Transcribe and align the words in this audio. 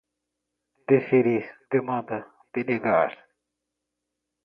deferir, 0.89 1.45
demanda, 1.69 2.19
denegar 2.55 3.11